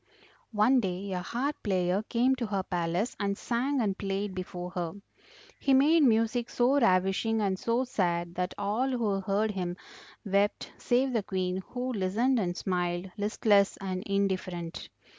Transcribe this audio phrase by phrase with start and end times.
[0.55, 4.93] "One day a harp player came to her palace and sang and played before her;
[5.59, 9.77] he made music so ravishing and so sad that all who heard him
[10.25, 14.89] wept save the Queen, who listened and smiled, listless and indifferent.